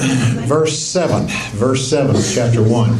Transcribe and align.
verse 0.46 0.78
7. 0.78 1.26
Verse 1.52 1.88
7 1.88 2.16
of 2.16 2.30
chapter 2.32 2.62
1. 2.62 2.98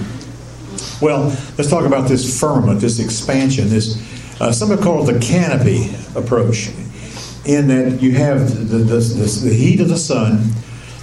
Well, 1.01 1.29
let's 1.57 1.71
talk 1.71 1.87
about 1.87 2.09
this 2.09 2.39
firmament, 2.39 2.81
this 2.81 2.99
expansion, 3.01 3.71
this, 3.71 3.97
uh, 4.41 4.53
some 4.53 4.69
have 4.69 4.83
called 4.83 5.09
it 5.09 5.15
the 5.15 5.19
canopy 5.19 5.91
approach, 6.15 6.69
in 7.47 7.69
that 7.69 8.03
you 8.03 8.13
have 8.17 8.69
the, 8.69 8.77
the, 8.77 8.99
the, 8.99 9.41
the 9.49 9.55
heat 9.55 9.81
of 9.81 9.89
the 9.89 9.97
sun 9.97 10.51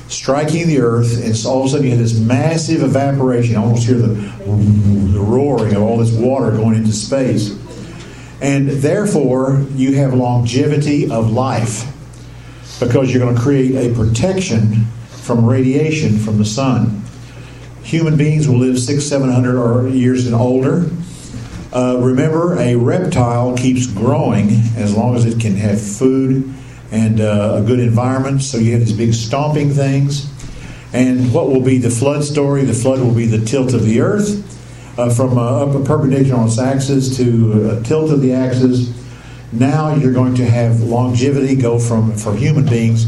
striking 0.07 0.67
the 0.67 0.79
earth, 0.79 1.23
and 1.23 1.35
all 1.45 1.61
of 1.61 1.65
a 1.65 1.69
sudden 1.69 1.85
you 1.85 1.91
have 1.91 1.99
this 1.99 2.19
massive 2.19 2.83
evaporation. 2.83 3.53
You 3.53 3.59
almost 3.59 3.87
hear 3.87 3.97
the, 3.97 4.07
the 4.07 5.19
roaring 5.19 5.75
of 5.75 5.81
all 5.81 5.97
this 5.97 6.11
water 6.11 6.51
going 6.51 6.75
into 6.75 6.93
space. 6.93 7.57
And 8.39 8.69
therefore, 8.69 9.65
you 9.73 9.95
have 9.95 10.13
longevity 10.13 11.09
of 11.09 11.31
life 11.31 11.91
because 12.79 13.11
you're 13.11 13.23
going 13.23 13.35
to 13.35 13.41
create 13.41 13.75
a 13.75 13.95
protection 13.95 14.85
from 15.27 15.45
radiation 15.45 16.17
from 16.17 16.37
the 16.37 16.45
sun. 16.45 17.03
Human 17.83 18.15
beings 18.15 18.47
will 18.47 18.59
live 18.59 18.79
six, 18.79 19.03
seven 19.03 19.29
hundred 19.29 19.61
or 19.61 19.89
years 19.89 20.25
and 20.25 20.33
older. 20.33 20.89
Uh, 21.73 21.97
remember, 21.99 22.57
a 22.57 22.75
reptile 22.75 23.55
keeps 23.57 23.87
growing 23.87 24.49
as 24.77 24.95
long 24.95 25.15
as 25.15 25.25
it 25.25 25.39
can 25.39 25.55
have 25.57 25.81
food 25.81 26.53
and 26.91 27.19
uh, 27.19 27.59
a 27.61 27.61
good 27.61 27.81
environment. 27.81 28.41
So 28.41 28.57
you 28.57 28.71
have 28.71 28.79
these 28.79 28.95
big 28.95 29.13
stomping 29.13 29.71
things. 29.71 30.31
And 30.93 31.33
what 31.33 31.47
will 31.49 31.61
be 31.61 31.77
the 31.77 31.89
flood 31.89 32.23
story? 32.23 32.63
The 32.63 32.73
flood 32.73 32.99
will 32.99 33.13
be 33.13 33.25
the 33.25 33.43
tilt 33.45 33.73
of 33.73 33.83
the 33.83 33.99
earth 33.99 34.97
uh, 34.97 35.13
from 35.13 35.37
uh, 35.37 35.65
up 35.65 35.75
a 35.75 35.83
perpendicular 35.83 36.39
on 36.39 36.47
its 36.47 36.57
axis 36.57 37.17
to 37.17 37.77
a 37.77 37.83
tilt 37.83 38.11
of 38.11 38.21
the 38.21 38.31
axis. 38.31 38.93
Now 39.51 39.93
you're 39.93 40.13
going 40.13 40.35
to 40.35 40.45
have 40.45 40.79
longevity 40.79 41.55
go 41.55 41.79
from 41.79 42.15
for 42.15 42.33
human 42.33 42.65
beings 42.65 43.07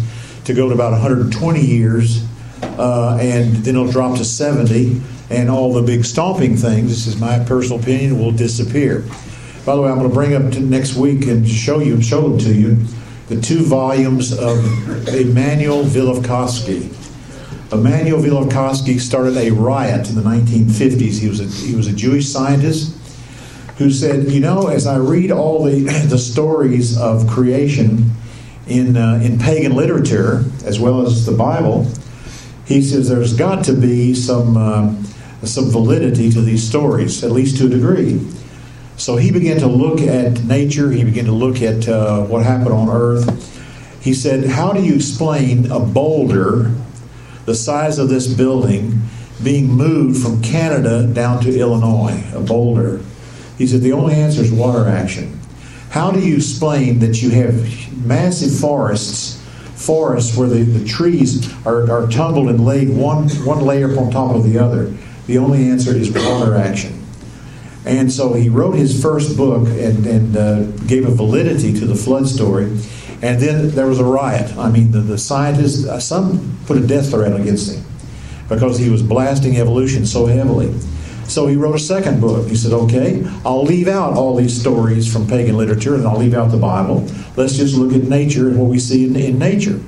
to 0.49 0.55
go 0.55 0.67
to 0.67 0.73
about 0.73 0.91
120 0.91 1.61
years, 1.63 2.25
uh, 2.63 3.19
and 3.21 3.55
then 3.57 3.75
it'll 3.75 3.91
drop 3.91 4.17
to 4.17 4.25
70, 4.25 4.99
and 5.29 5.47
all 5.47 5.73
the 5.73 5.83
big 5.83 6.03
stomping 6.03 6.57
things. 6.57 6.89
This 6.89 7.05
is 7.05 7.21
my 7.21 7.37
personal 7.45 7.79
opinion 7.79 8.17
will 8.17 8.31
disappear. 8.31 9.05
By 9.63 9.75
the 9.75 9.81
way, 9.83 9.89
I'm 9.89 9.99
going 9.99 10.09
to 10.09 10.13
bring 10.13 10.33
up 10.33 10.51
to 10.53 10.59
next 10.59 10.95
week 10.95 11.27
and 11.27 11.47
show 11.47 11.79
you 11.79 12.01
show 12.01 12.27
them 12.27 12.39
to 12.39 12.53
you 12.53 12.77
the 13.27 13.39
two 13.39 13.59
volumes 13.59 14.31
of 14.31 14.57
Immanuel 15.09 15.83
Velikovsky. 15.83 16.95
Immanuel 17.71 18.19
Velikovsky 18.19 18.99
started 18.99 19.37
a 19.37 19.51
riot 19.51 20.09
in 20.09 20.15
the 20.15 20.23
1950s. 20.23 21.19
He 21.19 21.29
was 21.29 21.39
a, 21.39 21.67
he 21.67 21.75
was 21.75 21.85
a 21.85 21.93
Jewish 21.93 22.27
scientist 22.27 22.97
who 23.77 23.91
said, 23.91 24.31
you 24.31 24.39
know, 24.39 24.67
as 24.67 24.87
I 24.87 24.97
read 24.97 25.31
all 25.31 25.63
the, 25.63 25.81
the 26.09 26.17
stories 26.17 26.97
of 26.97 27.27
creation 27.27 28.09
in, 28.69 28.95
uh, 28.95 29.19
in 29.23 29.39
pagan 29.39 29.75
literature, 29.75 30.45
as 30.63 30.79
well 30.79 31.05
as 31.05 31.25
the 31.25 31.31
Bible, 31.31 31.87
he 32.65 32.81
says 32.81 33.09
there's 33.09 33.33
got 33.33 33.65
to 33.65 33.73
be 33.73 34.13
some, 34.13 34.55
uh, 34.55 34.93
some 35.43 35.69
validity 35.71 36.29
to 36.29 36.41
these 36.41 36.67
stories, 36.67 37.23
at 37.23 37.31
least 37.31 37.57
to 37.57 37.65
a 37.65 37.69
degree. 37.69 38.25
So 38.97 39.15
he 39.15 39.31
began 39.31 39.57
to 39.59 39.67
look 39.67 40.01
at 40.01 40.43
nature, 40.43 40.91
he 40.91 41.03
began 41.03 41.25
to 41.25 41.31
look 41.31 41.61
at 41.61 41.87
uh, 41.87 42.25
what 42.25 42.43
happened 42.43 42.73
on 42.73 42.89
earth. 42.89 44.03
He 44.03 44.13
said, 44.13 44.45
How 44.45 44.71
do 44.71 44.83
you 44.83 44.95
explain 44.95 45.71
a 45.71 45.79
boulder 45.79 46.71
the 47.45 47.55
size 47.55 47.97
of 47.97 48.09
this 48.09 48.27
building 48.27 49.01
being 49.43 49.67
moved 49.67 50.21
from 50.21 50.41
Canada 50.43 51.07
down 51.07 51.41
to 51.43 51.59
Illinois? 51.59 52.23
A 52.33 52.41
boulder. 52.41 53.01
He 53.57 53.65
said, 53.67 53.81
The 53.81 53.93
only 53.93 54.15
answer 54.15 54.41
is 54.41 54.51
water 54.51 54.87
action. 54.87 55.39
How 55.89 56.11
do 56.11 56.19
you 56.19 56.35
explain 56.35 56.99
that 56.99 57.21
you 57.21 57.31
have 57.31 58.05
massive 58.05 58.57
forests, 58.59 59.41
forests 59.75 60.37
where 60.37 60.47
the, 60.47 60.63
the 60.63 60.87
trees 60.87 61.51
are, 61.65 61.89
are 61.91 62.07
tumbled 62.07 62.49
and 62.49 62.63
laid 62.63 62.89
one, 62.89 63.27
one 63.45 63.61
layer 63.61 63.97
on 63.97 64.11
top 64.11 64.35
of 64.35 64.43
the 64.43 64.59
other? 64.59 64.93
The 65.25 65.39
only 65.39 65.69
answer 65.69 65.91
is 65.95 66.11
water 66.11 66.55
action. 66.55 66.99
And 67.85 68.11
so 68.11 68.33
he 68.33 68.49
wrote 68.49 68.75
his 68.75 69.01
first 69.01 69.35
book 69.35 69.67
and, 69.67 70.05
and 70.05 70.37
uh, 70.37 70.63
gave 70.85 71.07
a 71.07 71.11
validity 71.11 71.73
to 71.79 71.85
the 71.85 71.95
flood 71.95 72.27
story. 72.27 72.65
And 73.21 73.41
then 73.41 73.71
there 73.71 73.87
was 73.87 73.99
a 73.99 74.05
riot. 74.05 74.55
I 74.57 74.69
mean, 74.69 74.91
the, 74.91 74.99
the 74.99 75.17
scientists, 75.17 75.87
uh, 75.87 75.99
some 75.99 76.57
put 76.67 76.77
a 76.77 76.85
death 76.85 77.09
threat 77.09 77.33
against 77.39 77.75
him 77.75 77.83
because 78.47 78.77
he 78.77 78.89
was 78.89 79.01
blasting 79.01 79.57
evolution 79.57 80.05
so 80.05 80.25
heavily. 80.25 80.73
So 81.29 81.45
he 81.45 81.55
wrote 81.55 81.75
a 81.75 81.79
second 81.79 82.19
book. 82.19 82.49
He 82.49 82.55
said, 82.55 82.73
okay, 82.73 83.23
I'll 83.45 83.63
leave 83.63 83.87
out 83.87 84.13
all 84.13 84.35
these 84.35 84.59
stories 84.59 85.11
from 85.11 85.27
pagan 85.27 85.55
literature 85.55 85.93
and 85.93 86.07
I'll 86.07 86.17
leave 86.17 86.33
out 86.33 86.49
the 86.49 86.57
Bible. 86.57 87.07
Let's 87.37 87.55
just 87.55 87.75
look 87.75 87.93
at 87.93 88.09
nature 88.09 88.49
and 88.49 88.57
what 88.57 88.69
we 88.69 88.79
see 88.79 89.05
in, 89.05 89.15
in 89.15 89.37
nature. 89.37 89.79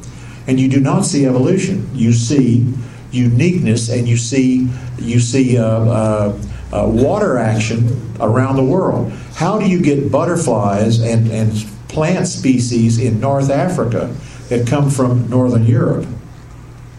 And 0.47 0.59
you 0.59 0.69
do 0.69 0.79
not 0.79 1.03
see 1.03 1.25
evolution. 1.25 1.89
You 1.95 2.13
see 2.13 2.71
uniqueness 3.11 3.89
and 3.89 4.07
you 4.07 4.17
see, 4.17 4.69
you 4.99 5.19
see 5.19 5.57
uh, 5.57 5.65
uh, 5.65 6.41
uh, 6.71 6.87
water 6.87 7.39
action 7.39 8.13
around 8.19 8.55
the 8.55 8.63
world. 8.63 9.11
How 9.33 9.59
do 9.59 9.67
you 9.67 9.81
get 9.81 10.11
butterflies 10.11 10.99
and, 10.99 11.29
and 11.31 11.51
plant 11.87 12.27
species 12.27 12.99
in 12.99 13.19
North 13.19 13.49
Africa 13.49 14.15
that 14.49 14.67
come 14.67 14.91
from 14.91 15.27
Northern 15.27 15.65
Europe? 15.65 16.05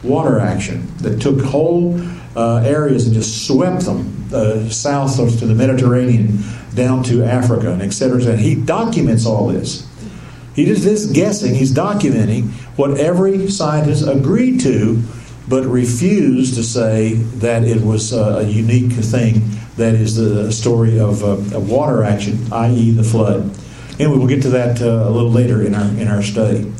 Water 0.02 0.40
action 0.40 0.88
that 0.98 1.20
took 1.20 1.40
whole 1.40 2.00
uh, 2.36 2.56
areas 2.64 3.06
and 3.06 3.14
just 3.14 3.46
swept 3.46 3.84
them 3.84 4.28
uh, 4.32 4.68
south 4.68 5.16
to 5.16 5.46
the 5.46 5.54
Mediterranean 5.54 6.38
down 6.74 7.02
to 7.04 7.22
Africa 7.24 7.72
and 7.72 7.82
etc. 7.82 8.24
And 8.24 8.40
he 8.40 8.54
documents 8.54 9.26
all 9.26 9.48
this. 9.48 9.86
He 10.54 10.66
just 10.66 10.84
is 10.84 11.10
guessing, 11.12 11.54
he's 11.54 11.72
documenting 11.72 12.50
what 12.76 12.98
every 12.98 13.48
scientist 13.48 14.06
agreed 14.06 14.60
to, 14.60 15.02
but 15.48 15.64
refused 15.64 16.54
to 16.54 16.62
say 16.62 17.14
that 17.14 17.64
it 17.64 17.82
was 17.82 18.12
a 18.12 18.44
unique 18.44 18.92
thing 18.92 19.42
that 19.76 19.94
is 19.94 20.16
the 20.16 20.52
story 20.52 21.00
of, 21.00 21.22
uh, 21.24 21.32
of 21.56 21.70
water 21.70 22.02
action, 22.02 22.38
i.e., 22.52 22.90
the 22.90 23.02
flood. 23.02 23.50
Anyway, 23.98 24.18
we'll 24.18 24.26
get 24.26 24.42
to 24.42 24.50
that 24.50 24.80
uh, 24.80 25.08
a 25.08 25.10
little 25.10 25.30
later 25.30 25.62
in 25.62 25.74
our 25.74 25.88
in 26.00 26.08
our 26.08 26.22
study. 26.22 26.72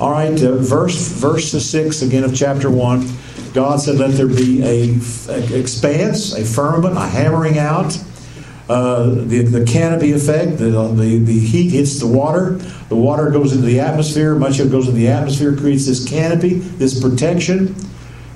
All 0.00 0.10
right, 0.10 0.42
uh, 0.42 0.56
verse 0.56 1.08
verse 1.08 1.52
six 1.52 2.02
again 2.02 2.24
of 2.24 2.34
chapter 2.34 2.70
one. 2.70 3.06
God 3.54 3.80
said, 3.80 3.96
"Let 3.96 4.12
there 4.12 4.26
be 4.26 4.62
a, 4.62 4.98
a 5.28 5.58
expanse, 5.58 6.34
a 6.34 6.44
firmament, 6.44 6.98
a 6.98 7.06
hammering 7.06 7.58
out." 7.58 7.98
Uh, 8.68 9.10
the, 9.10 9.42
the 9.42 9.62
canopy 9.66 10.12
effect, 10.12 10.56
the, 10.56 10.70
the, 10.70 11.18
the 11.18 11.38
heat 11.38 11.70
hits 11.70 12.00
the 12.00 12.06
water, 12.06 12.52
the 12.88 12.96
water 12.96 13.30
goes 13.30 13.52
into 13.52 13.66
the 13.66 13.78
atmosphere, 13.78 14.34
much 14.34 14.58
of 14.58 14.68
it 14.68 14.70
goes 14.70 14.88
into 14.88 14.98
the 14.98 15.08
atmosphere, 15.08 15.54
creates 15.54 15.84
this 15.84 16.08
canopy, 16.08 16.54
this 16.54 16.98
protection 16.98 17.74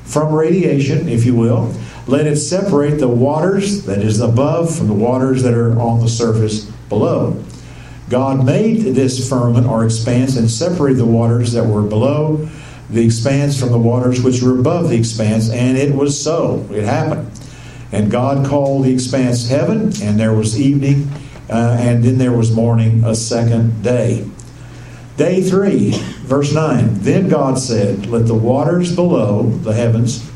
from 0.04 0.34
radiation, 0.34 1.08
if 1.08 1.24
you 1.24 1.34
will. 1.34 1.74
Let 2.06 2.26
it 2.26 2.36
separate 2.36 2.98
the 2.98 3.08
waters 3.08 3.86
that 3.86 3.98
is 3.98 4.20
above 4.20 4.74
from 4.74 4.88
the 4.88 4.94
waters 4.94 5.42
that 5.44 5.54
are 5.54 5.78
on 5.80 6.00
the 6.00 6.08
surface 6.08 6.64
below. 6.90 7.42
God 8.10 8.44
made 8.44 8.94
this 8.94 9.28
firmament 9.28 9.66
or 9.66 9.84
expanse 9.84 10.36
and 10.36 10.50
separated 10.50 10.98
the 10.98 11.06
waters 11.06 11.52
that 11.52 11.64
were 11.64 11.82
below 11.82 12.48
the 12.91 13.04
expanse 13.04 13.59
from 13.59 13.71
the 13.71 13.78
waters 13.78 14.22
which 14.22 14.43
were 14.43 14.59
above 14.59 14.88
the 14.88 14.97
expanse, 14.97 15.50
and 15.50 15.76
it 15.76 15.94
was 15.94 16.21
so. 16.21 16.66
It 16.71 16.84
happened. 16.84 17.31
And 17.93 18.10
God 18.10 18.47
called 18.47 18.84
the 18.84 18.93
expanse 18.93 19.49
heaven, 19.49 19.93
and 20.03 20.19
there 20.19 20.32
was 20.32 20.60
evening, 20.60 21.10
uh, 21.50 21.76
and 21.81 22.04
then 22.04 22.19
there 22.19 22.32
was 22.32 22.53
morning, 22.53 23.04
a 23.04 23.15
second 23.15 23.82
day. 23.82 24.26
Day 25.16 25.43
three, 25.43 25.93
verse 26.22 26.53
9. 26.53 27.00
Then 27.00 27.28
God 27.28 27.59
said, 27.59 28.06
Let 28.06 28.26
the 28.26 28.34
waters 28.34 28.94
below 28.94 29.43
the 29.43 29.75
heavens 29.75 30.31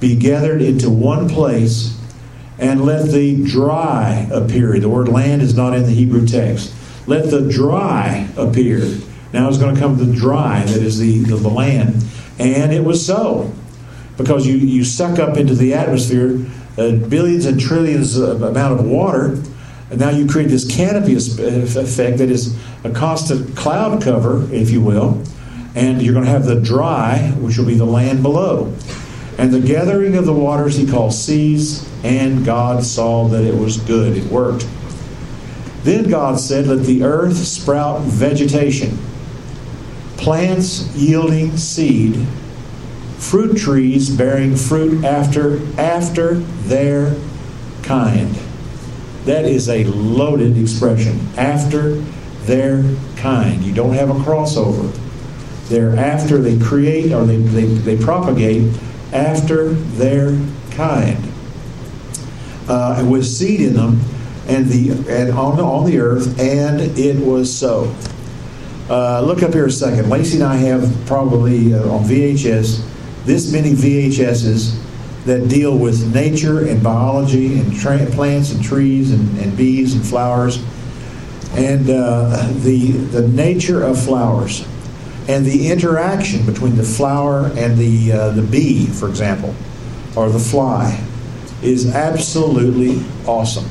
be 0.00 0.16
gathered 0.16 0.62
into 0.62 0.88
one 0.88 1.28
place, 1.28 2.00
and 2.58 2.84
let 2.84 3.10
the 3.10 3.44
dry 3.44 4.28
appear. 4.32 4.78
The 4.78 4.88
word 4.88 5.08
land 5.08 5.42
is 5.42 5.54
not 5.54 5.74
in 5.74 5.82
the 5.82 5.90
Hebrew 5.90 6.26
text. 6.26 6.74
Let 7.06 7.30
the 7.30 7.50
dry 7.50 8.28
appear. 8.36 8.98
Now 9.34 9.48
it's 9.48 9.58
going 9.58 9.74
to 9.74 9.80
come 9.80 9.96
the 9.96 10.14
dry, 10.14 10.62
that 10.62 10.80
is 10.80 10.96
the, 11.00 11.18
the, 11.24 11.34
the 11.34 11.48
land. 11.48 12.04
And 12.38 12.72
it 12.72 12.84
was 12.84 13.04
so. 13.04 13.52
Because 14.16 14.46
you, 14.46 14.54
you 14.54 14.84
suck 14.84 15.18
up 15.18 15.36
into 15.36 15.56
the 15.56 15.74
atmosphere 15.74 16.46
uh, 16.78 16.92
billions 16.92 17.44
and 17.44 17.58
trillions 17.58 18.16
of 18.16 18.42
amount 18.42 18.78
of 18.78 18.86
water, 18.86 19.42
and 19.90 19.98
now 19.98 20.10
you 20.10 20.28
create 20.28 20.50
this 20.50 20.72
canopy 20.72 21.14
effect 21.16 22.18
that 22.18 22.30
is 22.30 22.56
a 22.84 22.90
constant 22.90 23.56
cloud 23.56 24.00
cover, 24.00 24.46
if 24.52 24.70
you 24.70 24.80
will, 24.80 25.20
and 25.74 26.00
you're 26.00 26.14
going 26.14 26.24
to 26.24 26.30
have 26.30 26.44
the 26.44 26.60
dry, 26.60 27.18
which 27.38 27.58
will 27.58 27.66
be 27.66 27.74
the 27.74 27.84
land 27.84 28.22
below. 28.22 28.72
And 29.36 29.52
the 29.52 29.60
gathering 29.60 30.16
of 30.16 30.26
the 30.26 30.32
waters 30.32 30.76
he 30.76 30.86
called 30.86 31.12
seas, 31.12 31.90
and 32.04 32.44
God 32.44 32.84
saw 32.84 33.26
that 33.28 33.42
it 33.42 33.54
was 33.56 33.78
good. 33.78 34.16
It 34.16 34.30
worked. 34.30 34.64
Then 35.82 36.08
God 36.08 36.38
said, 36.38 36.68
Let 36.68 36.86
the 36.86 37.02
earth 37.02 37.36
sprout 37.36 38.02
vegetation, 38.02 38.96
plants 40.24 40.90
yielding 40.96 41.54
seed, 41.54 42.26
fruit 43.18 43.58
trees 43.58 44.08
bearing 44.08 44.56
fruit 44.56 45.04
after 45.04 45.60
after 45.78 46.36
their 46.64 47.14
kind. 47.82 48.34
That 49.26 49.44
is 49.44 49.68
a 49.68 49.84
loaded 49.84 50.56
expression. 50.56 51.20
After 51.36 51.96
their 52.46 52.82
kind. 53.16 53.62
You 53.62 53.74
don't 53.74 53.92
have 53.92 54.08
a 54.08 54.14
crossover. 54.14 54.98
They're 55.68 55.94
after 55.94 56.38
they 56.38 56.58
create 56.58 57.12
or 57.12 57.26
they, 57.26 57.36
they, 57.36 57.64
they 57.64 58.02
propagate 58.02 58.74
after 59.12 59.68
their 59.72 60.38
kind, 60.70 61.22
uh, 62.66 63.06
with 63.06 63.26
seed 63.26 63.60
in 63.60 63.74
them, 63.74 64.00
and 64.48 64.68
the 64.68 64.90
and 64.90 65.30
on 65.32 65.60
on 65.60 65.84
the 65.84 65.98
earth, 65.98 66.40
and 66.40 66.80
it 66.80 67.16
was 67.24 67.54
so. 67.54 67.94
Uh, 68.88 69.22
look 69.22 69.42
up 69.42 69.54
here 69.54 69.66
a 69.66 69.70
second. 69.70 70.10
Lacey 70.10 70.36
and 70.36 70.44
I 70.44 70.56
have 70.56 70.92
probably 71.06 71.72
uh, 71.72 71.88
on 71.88 72.04
VHS 72.04 72.84
this 73.24 73.50
many 73.50 73.72
VHSs 73.72 74.78
that 75.24 75.48
deal 75.48 75.78
with 75.78 76.14
nature 76.14 76.66
and 76.68 76.82
biology 76.82 77.58
and 77.58 77.74
tra- 77.74 78.04
plants 78.10 78.52
and 78.52 78.62
trees 78.62 79.10
and, 79.10 79.38
and, 79.38 79.56
bees 79.56 79.94
and 79.94 80.06
flowers 80.06 80.62
and 81.54 81.88
uh, 81.88 82.46
the 82.56 82.92
the 82.92 83.26
nature 83.28 83.82
of 83.82 83.98
flowers 84.02 84.66
and 85.28 85.46
the 85.46 85.70
interaction 85.70 86.44
between 86.44 86.76
the 86.76 86.82
flower 86.82 87.46
and 87.56 87.78
the 87.78 88.12
uh, 88.12 88.30
the 88.30 88.42
bee, 88.42 88.86
for 88.86 89.08
example, 89.08 89.54
or 90.14 90.28
the 90.28 90.38
fly, 90.38 91.02
is 91.62 91.94
absolutely 91.94 93.02
awesome. 93.26 93.64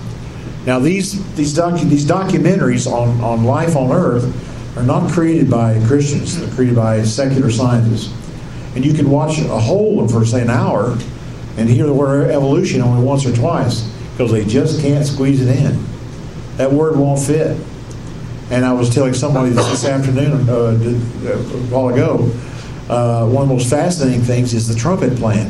Now 0.66 0.80
these 0.80 1.24
these 1.36 1.54
docu- 1.56 1.88
these 1.88 2.06
documentaries 2.06 2.92
on 2.92 3.21
on 3.21 3.44
life 3.44 3.75
on 3.75 3.92
Earth 3.92 4.33
are 4.75 4.84
not 4.84 5.12
created 5.12 5.50
by 5.50 5.80
Christians; 5.86 6.40
they're 6.40 6.54
created 6.56 6.75
by 6.75 7.04
secular 7.04 7.52
scientists, 7.52 8.14
and 8.75 8.86
you 8.86 8.94
can 8.94 9.10
watch 9.10 9.40
a 9.40 9.60
whole 9.60 10.04
of 10.04 10.12
for 10.12 10.25
say 10.25 10.42
an 10.42 10.50
hour 10.50 10.98
and 11.58 11.70
hear 11.70 11.86
the 11.86 11.94
word 11.94 12.31
evolution 12.31 12.81
only 12.81 13.04
once 13.04 13.25
or 13.25 13.36
twice 13.36 13.81
because 14.12 14.31
they 14.31 14.46
just 14.46 14.81
can't 14.81 15.06
squeeze 15.06 15.42
it 15.42 15.56
in. 15.56 15.84
That 16.58 16.72
word 16.72 16.98
won't 16.98 17.20
fit. 17.20 17.58
And 18.50 18.66
I 18.66 18.74
was 18.74 18.94
telling 18.94 19.14
somebody 19.14 19.50
this, 19.50 19.68
this 19.70 19.86
afternoon, 19.86 20.48
uh, 20.50 20.54
a 20.54 21.38
while 21.72 21.90
ago, 21.90 22.31
uh, 22.90 23.28
one 23.28 23.44
of 23.44 23.50
the 23.50 23.56
most 23.56 23.69
fascinating 23.69 24.22
things 24.22 24.54
is 24.54 24.68
the 24.68 24.76
trumpet 24.76 25.18
plant, 25.18 25.50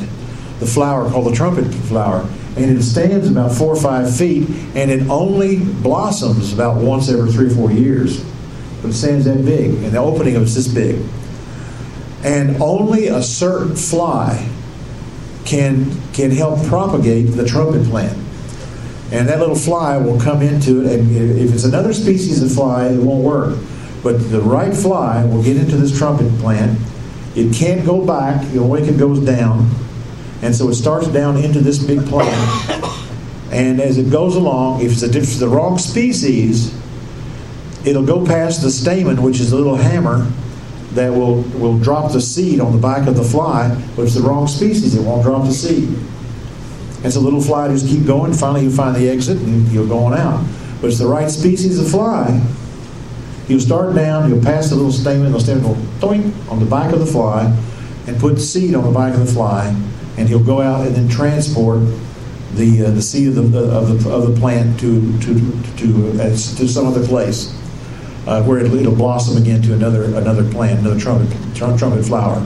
the 0.59 0.65
flower 0.65 1.09
called 1.09 1.25
the 1.25 1.35
trumpet 1.35 1.65
flower. 1.73 2.27
And 2.55 2.65
it 2.65 2.83
stands 2.83 3.27
about 3.27 3.51
four 3.51 3.73
or 3.73 3.81
five 3.81 4.15
feet, 4.15 4.47
and 4.75 4.91
it 4.91 5.09
only 5.09 5.59
blossoms 5.59 6.53
about 6.53 6.77
once 6.77 7.09
every 7.09 7.31
three 7.31 7.47
or 7.47 7.55
four 7.55 7.71
years. 7.71 8.23
But 8.83 8.93
sand's 8.93 9.25
that 9.25 9.43
big, 9.43 9.71
and 9.83 9.93
the 9.93 9.97
opening 9.97 10.35
of 10.35 10.43
it's 10.43 10.55
this 10.55 10.67
big. 10.67 11.01
And 12.23 12.61
only 12.61 13.07
a 13.07 13.23
certain 13.23 13.75
fly 13.75 14.47
can 15.45 15.91
can 16.11 16.31
help 16.31 16.63
propagate 16.67 17.31
the 17.31 17.45
trumpet 17.45 17.85
plant. 17.85 18.17
And 19.11 19.27
that 19.29 19.39
little 19.39 19.55
fly 19.55 19.97
will 19.97 20.19
come 20.19 20.41
into 20.41 20.81
it, 20.81 20.99
and 20.99 21.15
if 21.39 21.53
it's 21.53 21.63
another 21.63 21.93
species 21.93 22.43
of 22.43 22.51
fly, 22.51 22.87
it 22.87 22.99
won't 22.99 23.23
work. 23.23 23.57
But 24.03 24.31
the 24.31 24.41
right 24.41 24.73
fly 24.73 25.23
will 25.23 25.41
get 25.41 25.55
into 25.55 25.77
this 25.77 25.97
trumpet 25.97 26.29
plant. 26.39 26.77
It 27.35 27.55
can't 27.55 27.85
go 27.85 28.05
back, 28.05 28.45
the 28.51 28.59
only 28.59 28.81
way 28.81 28.87
it 28.87 28.97
goes 28.97 29.19
down. 29.19 29.69
And 30.41 30.53
so 30.53 30.67
it 30.69 30.75
starts 30.75 31.07
down 31.07 31.37
into 31.37 31.61
this 31.61 31.79
big 31.81 32.05
plant. 32.05 32.83
And 33.53 33.79
as 33.79 33.99
it 33.99 34.09
goes 34.09 34.35
along, 34.35 34.81
if 34.81 34.93
it's, 34.93 35.03
a, 35.03 35.09
if 35.09 35.15
it's 35.15 35.37
the 35.37 35.47
wrong 35.47 35.77
species, 35.77 36.73
it'll 37.85 38.05
go 38.05 38.25
past 38.25 38.61
the 38.61 38.71
stamen, 38.71 39.21
which 39.21 39.39
is 39.39 39.51
a 39.51 39.55
little 39.55 39.75
hammer, 39.75 40.29
that 40.93 41.11
will, 41.11 41.41
will 41.57 41.77
drop 41.79 42.11
the 42.11 42.21
seed 42.21 42.59
on 42.59 42.71
the 42.71 42.77
back 42.77 43.07
of 43.07 43.15
the 43.15 43.23
fly, 43.23 43.69
but 43.95 44.03
it's 44.03 44.15
the 44.15 44.21
wrong 44.21 44.47
species, 44.47 44.95
it 44.95 45.01
won't 45.01 45.23
drop 45.23 45.45
the 45.45 45.53
seed. 45.53 45.89
And 47.03 47.11
so 47.11 47.19
little 47.19 47.41
fly 47.41 47.67
just 47.69 47.87
keep 47.87 48.05
going, 48.05 48.33
finally 48.33 48.63
you 48.63 48.71
find 48.71 48.95
the 48.95 49.09
exit 49.09 49.37
and 49.37 49.67
you're 49.71 49.87
going 49.87 50.17
out. 50.17 50.45
But 50.79 50.87
it's 50.87 50.99
the 50.99 51.07
right 51.07 51.29
species 51.29 51.79
of 51.79 51.89
fly. 51.89 52.41
He'll 53.47 53.59
start 53.59 53.95
down, 53.95 54.29
he'll 54.29 54.41
pass 54.41 54.69
the 54.69 54.75
little 54.75 54.91
stamen, 54.91 55.31
the 55.31 55.39
stamen 55.39 55.63
will 55.63 55.75
doink 55.99 56.31
on 56.49 56.59
the 56.59 56.65
back 56.65 56.93
of 56.93 56.99
the 56.99 57.05
fly 57.05 57.45
and 58.07 58.19
put 58.19 58.39
seed 58.39 58.75
on 58.75 58.83
the 58.85 58.91
back 58.91 59.13
of 59.13 59.19
the 59.19 59.33
fly, 59.33 59.67
and 60.17 60.29
he'll 60.29 60.43
go 60.43 60.61
out 60.61 60.85
and 60.85 60.95
then 60.95 61.09
transport 61.09 61.79
the, 62.53 62.85
uh, 62.85 62.91
the 62.91 63.01
seed 63.01 63.29
of 63.29 63.51
the, 63.51 63.63
of 63.71 64.03
the, 64.03 64.09
of 64.09 64.31
the 64.31 64.39
plant 64.39 64.79
to, 64.79 65.19
to, 65.19 65.33
to, 65.75 66.21
uh, 66.21 66.29
to 66.29 66.67
some 66.67 66.85
other 66.85 67.05
place 67.05 67.59
uh, 68.27 68.43
where 68.43 68.59
it, 68.59 68.71
will 68.71 68.95
blossom 68.95 69.41
again 69.41 69.61
to 69.61 69.73
another 69.73 70.03
another 70.03 70.49
plant, 70.51 70.79
another 70.79 70.99
trumpet, 70.99 71.35
trumpet 71.55 72.03
flower. 72.03 72.45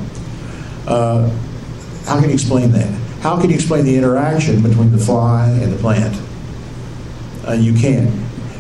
Uh, 0.88 1.30
how 2.06 2.20
can 2.20 2.30
you 2.30 2.34
explain 2.34 2.72
that? 2.72 2.88
How 3.22 3.40
can 3.40 3.50
you 3.50 3.56
explain 3.56 3.84
the 3.86 3.98
interaction 3.98 4.62
between 4.62 4.92
the 4.92 4.98
fly 4.98 5.50
and 5.50 5.74
the 5.74 5.78
plant? 5.78 6.20
Uh, 7.48 7.54
you 7.54 7.74
can't. 7.74 8.10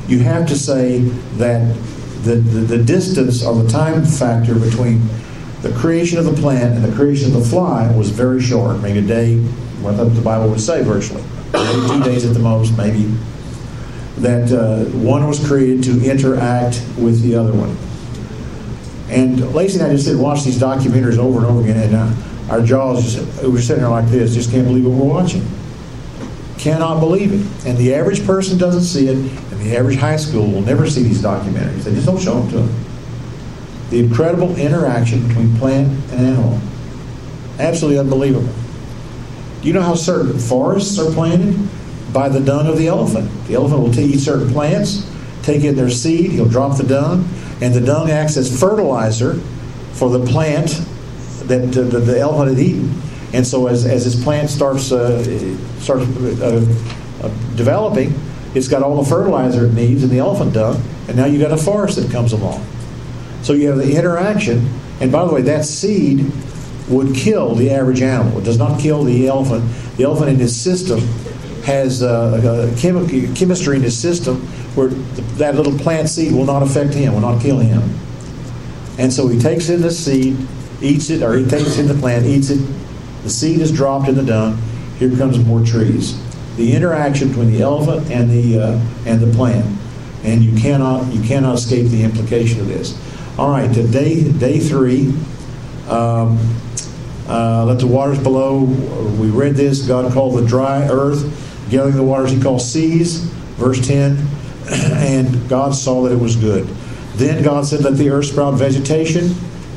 You 0.08 0.20
have 0.20 0.48
to 0.48 0.56
say 0.56 1.00
that 1.38 1.76
the, 2.24 2.36
the, 2.36 2.78
the 2.78 2.84
distance 2.84 3.44
or 3.44 3.56
the 3.62 3.70
time 3.70 4.04
factor 4.06 4.56
between 4.56 5.02
the 5.62 5.72
creation 5.74 6.18
of 6.18 6.26
the 6.26 6.34
plant 6.34 6.76
and 6.76 6.84
the 6.84 6.96
creation 6.96 7.34
of 7.34 7.42
the 7.42 7.50
fly 7.50 7.92
was 7.96 8.10
very 8.10 8.42
short, 8.42 8.80
maybe 8.82 9.00
a 9.00 9.02
day, 9.02 9.38
what 9.82 9.94
the 9.94 10.22
Bible 10.22 10.50
would 10.50 10.62
say 10.62 10.84
virtually. 10.84 11.24
Maybe 11.54 11.88
two 11.88 12.04
days 12.04 12.26
at 12.26 12.34
the 12.34 12.40
most, 12.40 12.78
maybe 12.78 13.14
that 14.18 14.52
uh, 14.52 14.86
one 14.98 15.28
was 15.28 15.46
created 15.46 15.84
to 15.84 16.04
interact 16.04 16.84
with 16.98 17.22
the 17.22 17.36
other 17.36 17.54
one. 17.54 17.76
And 19.10 19.54
Lacey 19.54 19.80
and 19.80 19.88
I 19.88 19.94
just 19.94 20.06
did 20.06 20.18
watch 20.18 20.44
these 20.44 20.60
documentaries 20.60 21.18
over 21.18 21.40
and 21.40 21.48
over 21.48 21.62
again, 21.62 21.78
and 21.78 21.96
uh, 21.96 22.52
our 22.52 22.62
jaws 22.62 23.04
just, 23.04 23.44
we 23.44 23.50
were 23.50 23.62
sitting 23.62 23.84
there 23.84 23.92
like 23.92 24.08
this, 24.08 24.34
just 24.34 24.52
can't 24.52 24.68
believe 24.68 24.86
what 24.86 24.94
we're 24.94 25.14
watching. 25.14 25.46
Cannot 26.58 27.00
believe 27.00 27.32
it. 27.34 27.68
And 27.68 27.78
the 27.78 27.94
average 27.94 28.26
person 28.26 28.58
doesn't 28.58 28.82
see 28.82 29.08
it, 29.08 29.16
and 29.18 29.62
the 29.62 29.78
average 29.78 29.98
high 29.98 30.18
school 30.18 30.52
will 30.52 30.62
never 30.62 30.90
see 30.90 31.04
these 31.04 31.22
documentaries. 31.22 31.84
They 31.84 31.94
just 31.94 32.06
don't 32.06 32.20
show 32.20 32.42
them 32.42 32.50
to 32.50 32.58
them. 32.60 32.86
The 33.92 34.00
incredible 34.00 34.56
interaction 34.58 35.26
between 35.28 35.56
plant 35.58 35.88
and 36.12 36.28
animal. 36.28 36.60
Absolutely 37.60 38.00
unbelievable. 38.00 38.54
Do 39.62 39.68
you 39.68 39.74
know 39.74 39.82
how 39.82 39.96
certain 39.96 40.38
forests 40.38 41.00
are 41.00 41.12
planted? 41.12 41.56
By 42.14 42.30
the 42.30 42.40
dung 42.40 42.68
of 42.68 42.78
the 42.78 42.88
elephant. 42.88 43.30
The 43.48 43.56
elephant 43.56 43.82
will 43.82 44.00
eat 44.00 44.20
certain 44.20 44.52
plants, 44.52 45.10
take 45.44 45.64
in 45.64 45.76
their 45.76 45.90
seed, 45.90 46.32
he'll 46.32 46.50
drop 46.50 46.78
the 46.78 46.84
dung, 46.84 47.28
and 47.62 47.74
the 47.74 47.82
dung 47.82 48.10
acts 48.10 48.38
as 48.38 48.60
fertilizer 48.60 49.36
for 49.94 50.10
the 50.10 50.26
plant 50.26 50.70
that 51.48 51.78
uh, 51.78 51.84
the, 51.84 52.00
the, 52.00 52.20
elephant 52.20 52.58
had 52.58 52.66
eaten. 52.66 53.02
And 53.34 53.46
so 53.46 53.68
as, 53.68 53.86
as 53.86 54.06
this 54.06 54.22
plant 54.24 54.50
starts, 54.50 54.92
uh, 54.92 55.24
starts 55.80 56.06
uh, 56.06 56.66
uh, 57.24 57.28
developing, 57.56 58.14
it's 58.54 58.68
got 58.68 58.84
all 58.84 59.02
the 59.02 59.10
fertilizer 59.10 59.66
it 59.66 59.74
needs 59.74 60.04
in 60.04 60.10
the 60.10 60.20
elephant 60.20 60.54
dung, 60.54 60.82
and 61.08 61.18
now 61.18 61.26
you've 61.26 61.42
got 61.42 61.52
a 61.52 61.58
forest 61.58 61.98
that 61.98 62.12
comes 62.12 62.34
along. 62.34 62.66
So 63.42 63.54
you 63.54 63.70
have 63.70 63.78
the 63.78 63.96
interaction, 63.96 64.70
and 65.00 65.12
by 65.12 65.26
the 65.26 65.34
way, 65.34 65.42
that 65.44 65.66
seed 65.66 66.26
would 66.90 67.16
kill 67.16 67.56
the 67.56 67.72
average 67.72 68.02
animal. 68.02 68.40
It 68.40 68.44
does 68.44 68.58
not 68.58 68.80
kill 68.80 69.04
the 69.04 69.28
elephant. 69.28 69.70
The 69.98 70.04
elephant 70.04 70.30
in 70.30 70.36
his 70.38 70.60
system 70.60 71.00
has 71.68 72.02
uh, 72.02 72.40
a 72.72 72.76
chemi- 72.78 73.36
chemistry 73.36 73.76
in 73.76 73.84
his 73.84 73.98
system 73.98 74.38
where 74.74 74.88
that 75.36 75.56
little 75.56 75.78
plant 75.78 76.08
seed 76.08 76.32
will 76.32 76.46
not 76.46 76.64
affect 76.64 76.94
him, 76.94 77.14
will 77.14 77.20
not 77.20 77.42
kill 77.42 77.60
him. 77.60 77.82
And 78.98 79.12
so 79.12 79.28
he 79.28 79.38
takes 79.38 79.68
in 79.68 79.82
the 79.82 79.92
seed, 79.92 80.38
eats 80.82 81.10
it, 81.10 81.22
or 81.22 81.36
he 81.36 81.46
takes 81.46 81.78
in 81.78 81.90
the 81.90 81.94
plant, 81.94 82.26
eats 82.26 82.50
it. 82.52 82.66
The 83.24 83.30
seed 83.30 83.60
is 83.60 83.70
dropped 83.70 84.08
in 84.08 84.16
the 84.16 84.24
dung. 84.24 84.58
Here 84.98 85.14
comes 85.18 85.38
more 85.40 85.62
trees. 85.62 86.18
The 86.56 86.74
interaction 86.74 87.28
between 87.28 87.52
the 87.52 87.62
elephant 87.64 88.10
and 88.12 88.30
the 88.30 88.60
uh, 88.60 88.80
and 89.06 89.20
the 89.20 89.36
plant, 89.36 89.66
and 90.24 90.42
you 90.42 90.58
cannot 90.58 91.14
you 91.14 91.22
cannot 91.22 91.56
escape 91.56 91.88
the 91.88 92.02
implication 92.02 92.62
of 92.62 92.70
this. 92.70 92.98
All 93.38 93.52
right, 93.52 93.68
day 93.68 94.32
day 94.32 94.60
three. 94.60 95.14
Um, 95.90 96.40
uh, 97.28 97.66
let 97.66 97.80
the 97.80 97.88
waters 97.88 98.20
below. 98.24 98.64
We 99.20 99.28
read 99.28 99.56
this. 99.56 99.86
God 99.86 100.12
called 100.14 100.42
the 100.42 100.48
dry 100.48 100.88
earth 100.88 101.44
gathering 101.70 101.96
the 101.96 102.04
waters 102.04 102.32
he 102.32 102.42
called 102.42 102.62
seas, 102.62 103.20
verse 103.58 103.86
10, 103.86 104.18
and 104.72 105.50
God 105.50 105.76
saw 105.76 106.04
that 106.04 106.12
it 106.12 106.20
was 106.20 106.36
good. 106.36 106.68
Then 107.16 107.44
God 107.44 107.66
said, 107.66 107.84
Let 107.84 107.96
the 107.96 108.10
earth 108.10 108.28
sprout 108.28 108.54
vegetation, 108.56 109.30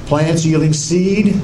plants 0.06 0.44
yielding 0.44 0.72
seed, 0.72 1.40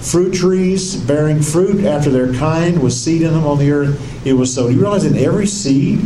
fruit 0.00 0.34
trees 0.34 0.96
bearing 0.96 1.40
fruit 1.40 1.84
after 1.84 2.10
their 2.10 2.32
kind, 2.34 2.82
with 2.82 2.92
seed 2.92 3.22
in 3.22 3.32
them 3.32 3.46
on 3.46 3.58
the 3.58 3.72
earth. 3.72 4.26
It 4.26 4.34
was 4.34 4.54
so. 4.54 4.68
Do 4.68 4.74
you 4.74 4.80
realize 4.80 5.04
in 5.04 5.16
every 5.16 5.46
seed, 5.46 6.00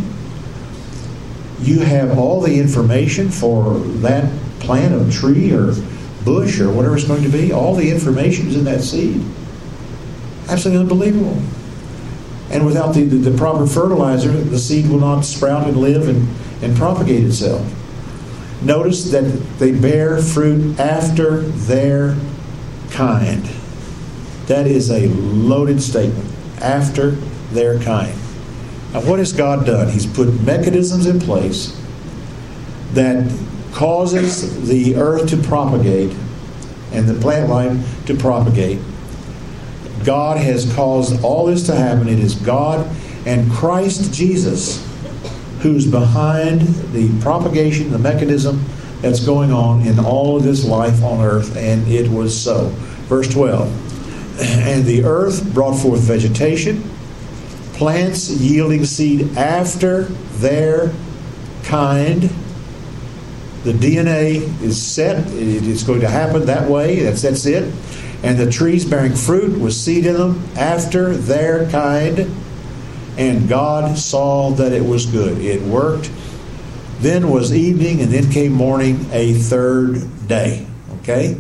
you 1.61 1.81
have 1.81 2.17
all 2.17 2.41
the 2.41 2.59
information 2.59 3.31
for 3.31 3.79
that 4.01 4.33
plant 4.61 4.95
or 4.95 5.11
tree 5.11 5.53
or 5.53 5.75
bush 6.25 6.61
or 6.61 6.71
whatever 6.71 6.97
it's 6.97 7.05
going 7.05 7.23
to 7.25 7.29
be? 7.29 7.53
All 7.53 7.75
the 7.75 7.91
information 7.91 8.47
is 8.47 8.57
in 8.57 8.65
that 8.65 8.83
seed. 8.83 9.21
Absolutely 10.49 10.81
unbelievable. 10.81 11.43
And 12.51 12.65
without 12.65 12.95
the, 12.95 13.05
the, 13.05 13.31
the, 13.31 13.37
proper 13.37 13.67
fertilizer, 13.67 14.31
the 14.31 14.59
seed 14.59 14.89
will 14.89 15.01
not 15.01 15.23
sprout 15.23 15.67
and 15.67 15.77
live 15.77 16.09
and, 16.09 16.29
and 16.63 16.77
propagate 16.77 17.25
itself. 17.25 17.67
Notice 18.63 19.11
that 19.11 19.23
they 19.59 19.73
bear 19.73 20.21
fruit 20.21 20.79
after 20.81 21.43
their 21.43 22.17
kind. 22.91 23.45
That 24.47 24.67
is 24.67 24.91
a 24.91 25.09
loaded 25.09 25.83
statement. 25.83 26.29
After 26.61 27.11
their 27.53 27.79
kind. 27.81 28.19
Now, 28.93 29.03
what 29.03 29.19
has 29.19 29.33
God 29.33 29.67
done? 29.67 29.91
He's 29.91 30.07
put 30.07 30.41
mechanisms 30.43 31.07
in 31.07 31.21
place 31.21 31.79
that 32.95 33.31
causes 33.73 34.67
the 34.67 34.97
earth 34.97 35.29
to 35.31 35.37
propagate 35.37 36.17
and 36.93 37.07
the 37.07 37.15
plant 37.21 37.51
life 37.51 38.07
to 38.07 38.15
propagate 38.15 38.79
God 40.09 40.39
has 40.39 40.73
caused 40.75 41.23
all 41.23 41.45
this 41.45 41.67
to 41.67 41.75
happen. 41.75 42.09
It 42.09 42.19
is 42.19 42.35
God 42.35 42.89
and 43.27 43.53
Christ 43.53 44.11
Jesus 44.11 44.83
who's 45.61 45.87
behind 45.87 46.63
the 46.95 47.11
propagation, 47.21 47.91
the 47.91 47.99
mechanism 47.99 48.65
that's 49.03 49.21
going 49.21 49.53
on 49.53 49.83
in 49.83 49.99
all 49.99 50.39
of 50.39 50.45
this 50.45 50.65
life 50.65 51.03
on 51.03 51.23
earth, 51.23 51.55
and 51.59 51.87
it 51.89 52.11
was 52.11 52.35
so. 52.35 52.71
Verse 53.11 53.31
12 53.31 53.69
And 54.41 54.87
the 54.87 55.05
earth 55.05 55.53
brought 55.53 55.79
forth 55.79 56.01
vegetation, 56.01 56.83
plants 57.75 58.31
yielding 58.31 58.87
seed 58.87 59.37
after 59.37 60.05
their 60.39 60.91
kind. 61.65 62.31
The 63.65 63.73
DNA 63.75 64.37
is 64.63 64.81
set, 64.81 65.23
it's 65.35 65.83
going 65.83 66.01
to 66.01 66.09
happen 66.09 66.47
that 66.47 66.67
way, 66.67 67.01
that's, 67.03 67.21
that's 67.21 67.45
it. 67.45 67.71
And 68.23 68.39
the 68.39 68.51
trees 68.51 68.85
bearing 68.85 69.15
fruit 69.15 69.59
with 69.59 69.75
seed 69.75 70.07
in 70.07 70.15
them 70.15 70.45
after 70.57 71.17
their 71.17 71.71
kind. 71.71 72.35
And 73.17 73.49
God 73.49 73.97
saw 73.99 74.51
that 74.51 74.73
it 74.73 74.85
was 74.85 75.07
good. 75.07 75.39
It 75.39 75.63
worked 75.63 76.11
then 77.01 77.31
was 77.31 77.55
evening, 77.55 78.01
and 78.01 78.13
then 78.13 78.31
came 78.31 78.53
morning, 78.53 79.07
a 79.13 79.35
third 79.35 80.27
day. 80.27 80.67
Okay? 81.01 81.37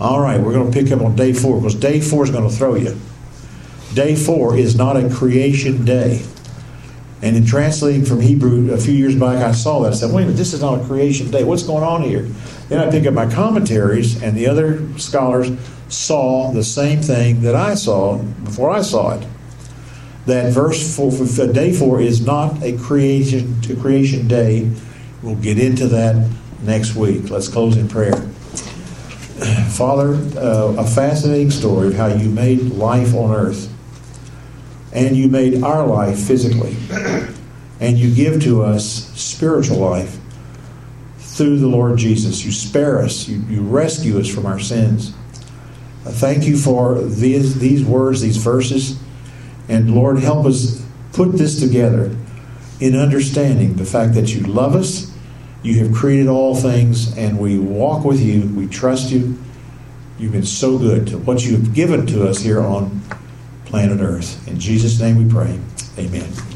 All 0.00 0.20
right, 0.20 0.40
we're 0.40 0.52
going 0.52 0.70
to 0.70 0.82
pick 0.82 0.92
up 0.92 1.00
on 1.00 1.16
day 1.16 1.32
four 1.32 1.60
because 1.60 1.74
day 1.74 2.00
four 2.00 2.24
is 2.24 2.30
going 2.30 2.48
to 2.48 2.54
throw 2.54 2.76
you. 2.76 2.96
Day 3.94 4.14
four 4.14 4.56
is 4.56 4.76
not 4.76 4.96
a 4.96 5.10
creation 5.10 5.84
day. 5.84 6.24
And 7.22 7.36
in 7.36 7.44
translating 7.44 8.04
from 8.04 8.20
Hebrew 8.20 8.72
a 8.72 8.78
few 8.78 8.94
years 8.94 9.14
back, 9.14 9.38
I 9.38 9.52
saw 9.52 9.80
that. 9.80 9.92
I 9.92 9.96
said, 9.96 10.14
wait 10.14 10.22
a 10.22 10.26
minute, 10.26 10.38
this 10.38 10.54
is 10.54 10.62
not 10.62 10.80
a 10.80 10.84
creation 10.86 11.30
day. 11.30 11.44
What's 11.44 11.64
going 11.64 11.84
on 11.84 12.02
here? 12.02 12.22
Then 12.68 12.78
I 12.78 12.90
pick 12.90 13.06
up 13.06 13.12
my 13.12 13.30
commentaries, 13.30 14.22
and 14.22 14.36
the 14.36 14.46
other 14.46 14.96
scholars 14.98 15.50
saw 15.90 16.50
the 16.52 16.64
same 16.64 17.02
thing 17.02 17.42
that 17.42 17.54
I 17.54 17.74
saw 17.74 18.18
before 18.18 18.70
I 18.70 18.82
saw 18.82 19.18
it 19.18 19.26
that 20.26 20.52
verse 20.52 20.96
four, 20.96 21.10
day 21.48 21.72
four 21.72 22.00
is 22.00 22.24
not 22.24 22.62
a 22.62 22.76
creation 22.78 23.60
creation 23.80 24.28
day. 24.28 24.70
We'll 25.22 25.36
get 25.36 25.58
into 25.58 25.88
that 25.88 26.30
next 26.62 26.94
week. 26.94 27.30
Let's 27.30 27.48
close 27.48 27.76
in 27.76 27.88
prayer. 27.88 28.16
Father, 29.70 30.14
uh, 30.38 30.74
a 30.78 30.86
fascinating 30.86 31.50
story 31.50 31.88
of 31.88 31.94
how 31.94 32.06
you 32.08 32.28
made 32.28 32.60
life 32.60 33.14
on 33.14 33.34
earth, 33.34 33.72
and 34.92 35.16
you 35.16 35.28
made 35.28 35.62
our 35.62 35.86
life 35.86 36.18
physically, 36.18 36.76
and 37.80 37.98
you 37.98 38.14
give 38.14 38.42
to 38.42 38.62
us 38.62 39.10
spiritual 39.18 39.78
life 39.78 40.18
through 41.18 41.58
the 41.58 41.68
Lord 41.68 41.98
Jesus. 41.98 42.44
You 42.44 42.52
spare 42.52 42.98
us, 43.00 43.26
you, 43.26 43.38
you 43.48 43.62
rescue 43.62 44.18
us 44.20 44.28
from 44.28 44.46
our 44.46 44.60
sins. 44.60 45.14
Thank 46.04 46.44
you 46.44 46.56
for 46.56 47.00
these, 47.02 47.58
these 47.58 47.84
words, 47.84 48.20
these 48.22 48.38
verses 48.38 48.98
and 49.70 49.94
Lord, 49.94 50.18
help 50.18 50.46
us 50.46 50.84
put 51.12 51.32
this 51.34 51.60
together 51.60 52.16
in 52.80 52.96
understanding 52.96 53.74
the 53.74 53.84
fact 53.84 54.14
that 54.14 54.34
you 54.34 54.40
love 54.40 54.74
us, 54.74 55.14
you 55.62 55.84
have 55.84 55.94
created 55.94 56.26
all 56.26 56.56
things, 56.56 57.16
and 57.16 57.38
we 57.38 57.56
walk 57.56 58.04
with 58.04 58.20
you, 58.20 58.48
we 58.56 58.66
trust 58.66 59.12
you. 59.12 59.38
You've 60.18 60.32
been 60.32 60.44
so 60.44 60.76
good 60.76 61.06
to 61.08 61.18
what 61.18 61.44
you 61.44 61.52
have 61.52 61.72
given 61.72 62.06
to 62.08 62.28
us 62.28 62.40
here 62.40 62.60
on 62.60 63.00
planet 63.64 64.00
Earth. 64.00 64.46
In 64.48 64.58
Jesus' 64.58 65.00
name 65.00 65.16
we 65.16 65.32
pray. 65.32 65.58
Amen. 65.96 66.49